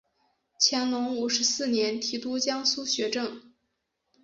[0.59, 3.53] 乾隆五十四年提督江苏学政。